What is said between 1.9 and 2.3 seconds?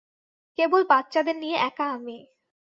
আমি।